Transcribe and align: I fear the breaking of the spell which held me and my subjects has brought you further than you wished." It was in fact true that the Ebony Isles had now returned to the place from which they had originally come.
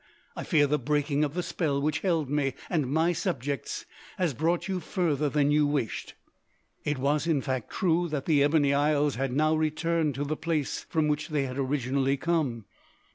I 0.35 0.43
fear 0.43 0.65
the 0.65 0.79
breaking 0.79 1.23
of 1.23 1.35
the 1.35 1.43
spell 1.43 1.79
which 1.79 1.99
held 1.99 2.27
me 2.27 2.55
and 2.71 2.89
my 2.89 3.13
subjects 3.13 3.85
has 4.17 4.33
brought 4.33 4.67
you 4.67 4.79
further 4.79 5.29
than 5.29 5.51
you 5.51 5.67
wished." 5.67 6.15
It 6.83 6.97
was 6.97 7.27
in 7.27 7.39
fact 7.39 7.69
true 7.69 8.09
that 8.09 8.25
the 8.25 8.41
Ebony 8.41 8.73
Isles 8.73 9.13
had 9.13 9.31
now 9.31 9.53
returned 9.55 10.15
to 10.15 10.23
the 10.23 10.35
place 10.35 10.87
from 10.89 11.07
which 11.07 11.27
they 11.27 11.43
had 11.43 11.59
originally 11.59 12.17
come. 12.17 12.65